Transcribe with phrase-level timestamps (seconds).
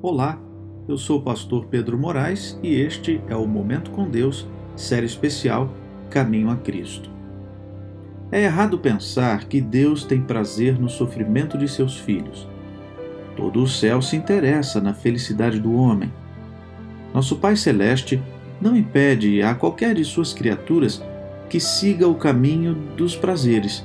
[0.00, 0.40] Olá,
[0.86, 4.46] eu sou o pastor Pedro Moraes e este é o Momento com Deus,
[4.76, 5.68] série especial
[6.08, 7.10] Caminho a Cristo.
[8.30, 12.46] É errado pensar que Deus tem prazer no sofrimento de seus filhos.
[13.36, 16.12] Todo o céu se interessa na felicidade do homem.
[17.12, 18.22] Nosso Pai Celeste
[18.60, 21.02] não impede a qualquer de suas criaturas
[21.50, 23.84] que siga o caminho dos prazeres.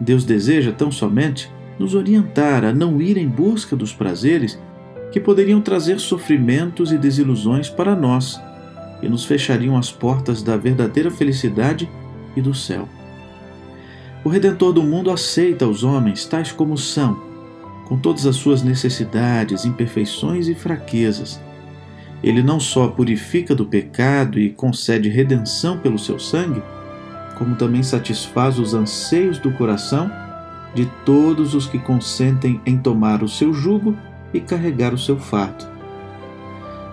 [0.00, 1.48] Deus deseja tão somente
[1.78, 4.58] nos orientar a não ir em busca dos prazeres
[5.10, 8.40] que poderiam trazer sofrimentos e desilusões para nós
[9.02, 11.88] e nos fechariam as portas da verdadeira felicidade
[12.36, 12.88] e do céu.
[14.24, 17.22] O Redentor do mundo aceita os homens tais como são,
[17.86, 21.40] com todas as suas necessidades, imperfeições e fraquezas.
[22.22, 26.62] Ele não só purifica do pecado e concede redenção pelo seu sangue,
[27.38, 30.10] como também satisfaz os anseios do coração
[30.74, 33.96] de todos os que consentem em tomar o seu jugo
[34.32, 35.66] e carregar o seu fardo.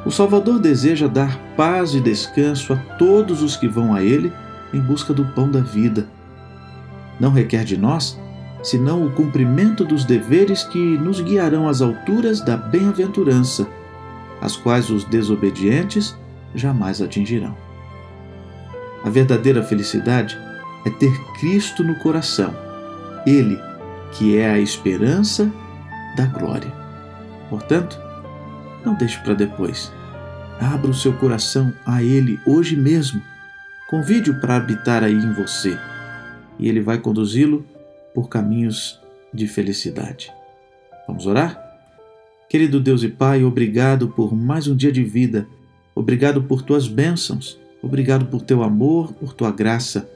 [0.05, 4.31] O Salvador deseja dar paz e descanso a todos os que vão a Ele
[4.73, 6.07] em busca do pão da vida.
[7.19, 8.19] Não requer de nós
[8.61, 13.67] senão o cumprimento dos deveres que nos guiarão às alturas da bem-aventurança,
[14.41, 16.15] as quais os desobedientes
[16.55, 17.55] jamais atingirão.
[19.03, 20.37] A verdadeira felicidade
[20.85, 22.55] é ter Cristo no coração,
[23.25, 23.59] Ele
[24.13, 25.51] que é a esperança
[26.15, 26.82] da glória.
[27.53, 28.01] Portanto,
[28.83, 29.93] não deixe para depois.
[30.59, 33.21] Abra o seu coração a Ele hoje mesmo.
[33.91, 35.77] Convide-o para habitar aí em você
[36.57, 37.63] e Ele vai conduzi-lo
[38.11, 38.99] por caminhos
[39.31, 40.33] de felicidade.
[41.07, 41.61] Vamos orar?
[42.49, 45.47] Querido Deus e Pai, obrigado por mais um dia de vida.
[45.93, 47.59] Obrigado por tuas bênçãos.
[47.83, 50.09] Obrigado por teu amor, por tua graça.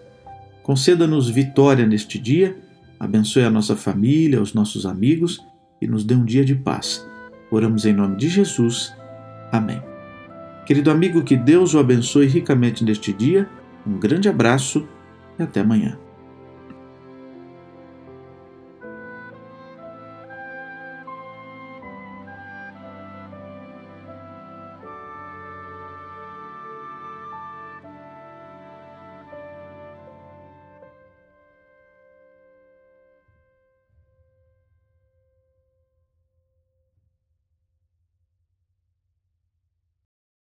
[0.63, 2.57] Conceda-nos vitória neste dia.
[2.99, 5.39] Abençoe a nossa família, os nossos amigos
[5.79, 7.05] e nos dê um dia de paz.
[7.49, 8.93] Oramos em nome de Jesus.
[9.51, 9.81] Amém.
[10.65, 13.47] Querido amigo, que Deus o abençoe ricamente neste dia.
[13.85, 14.87] Um grande abraço
[15.39, 15.97] e até amanhã.